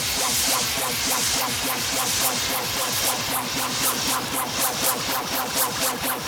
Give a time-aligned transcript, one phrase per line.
[0.00, 1.36] Thank
[6.26, 6.27] you.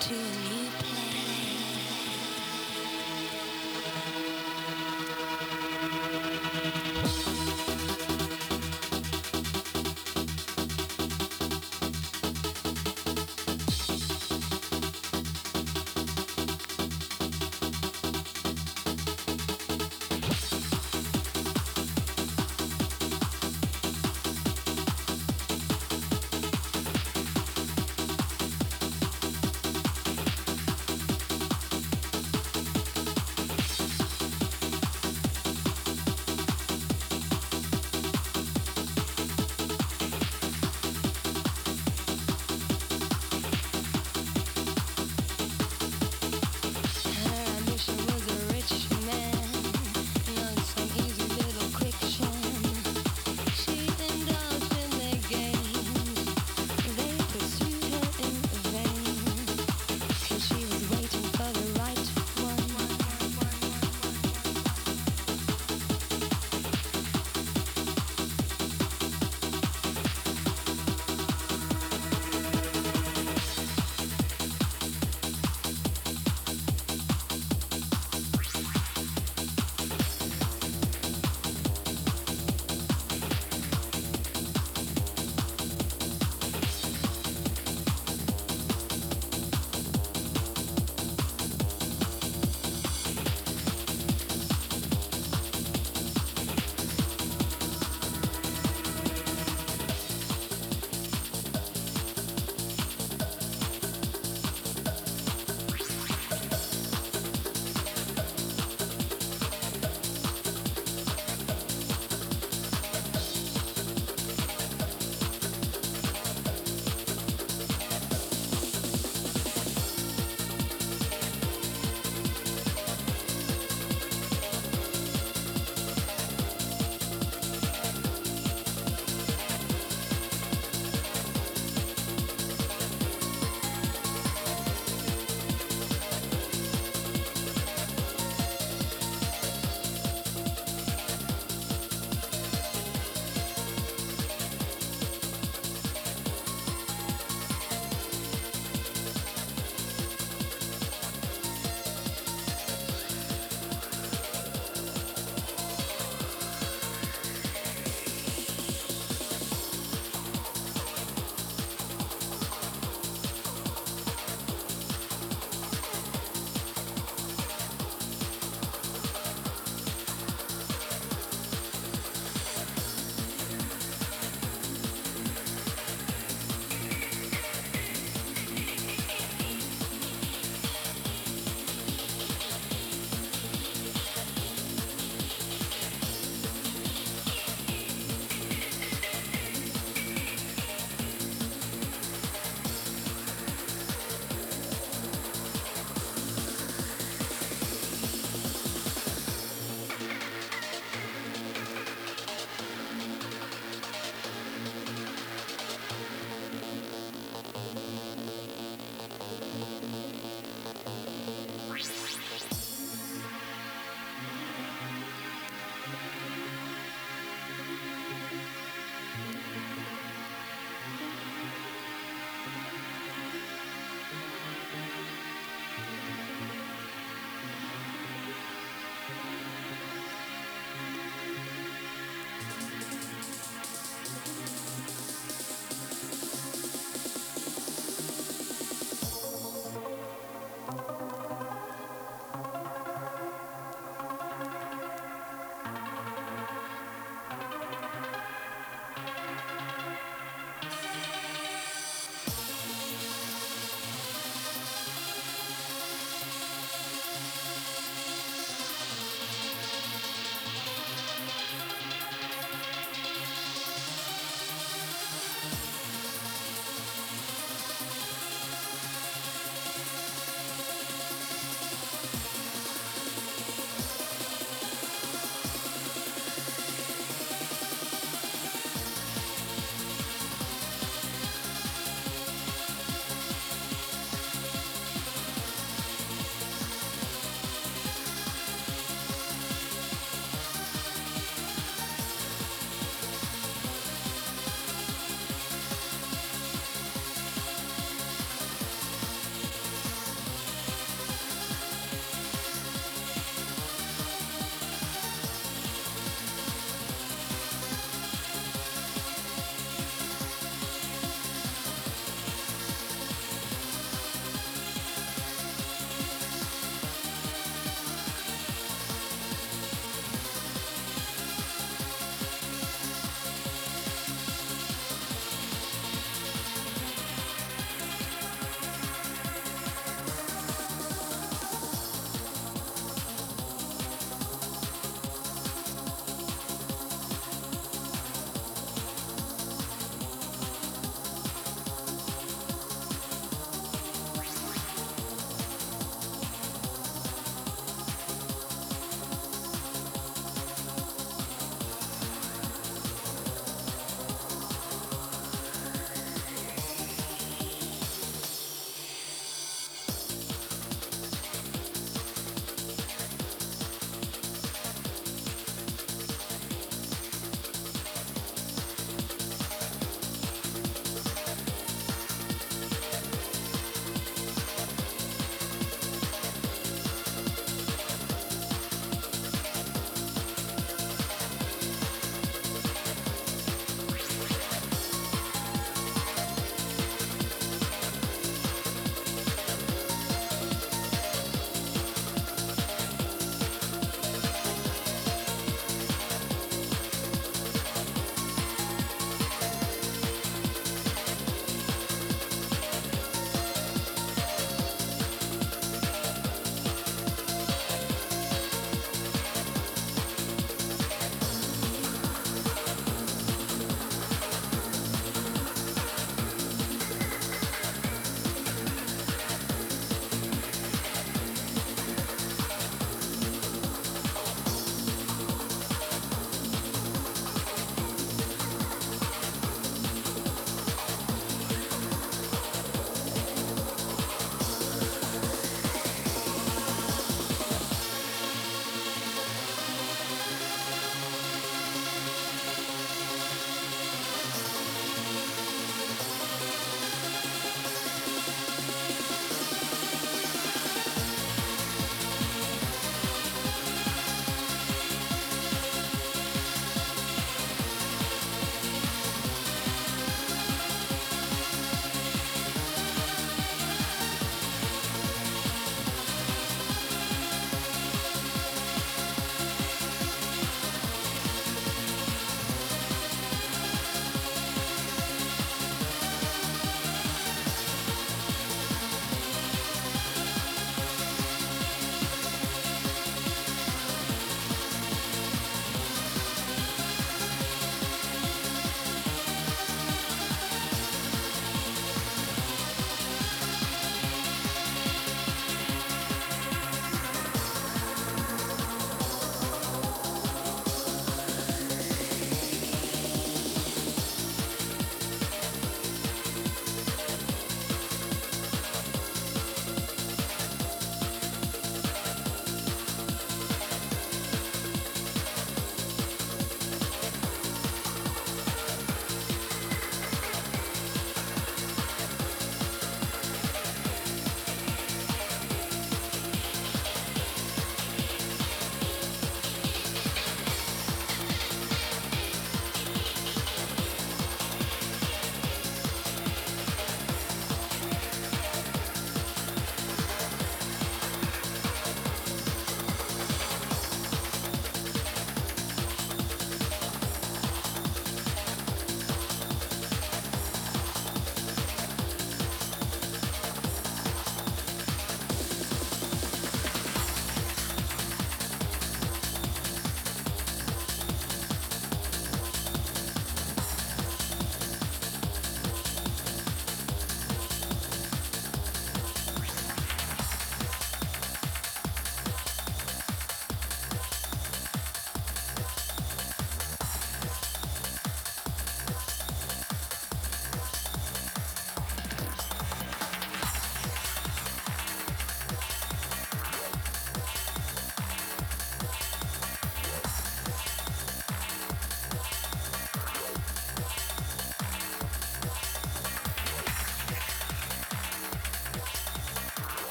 [0.00, 0.41] the